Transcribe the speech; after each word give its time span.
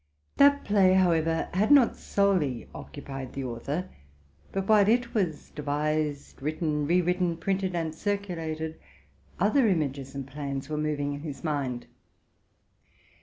That 0.37 0.63
play, 0.65 0.95
however, 0.95 1.47
had 1.53 1.69
not 1.69 1.95
solely 1.95 2.67
occupied 2.73 3.33
the 3.33 3.43
author; 3.43 3.87
but 4.51 4.67
while 4.67 4.87
it 4.89 5.13
was 5.13 5.51
devised, 5.51 6.41
written, 6.41 6.87
re 6.87 7.01
written, 7.01 7.37
printed, 7.37 7.75
and 7.75 7.93
circulated, 7.93 8.79
other 9.39 9.67
images 9.67 10.15
and 10.15 10.25
plans 10.25 10.69
were 10.69 10.77
moving 10.79 11.13
in 11.13 11.19
his 11.21 11.43
mind. 11.43 11.85